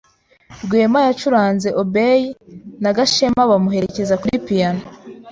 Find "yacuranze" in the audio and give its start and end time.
1.07-1.69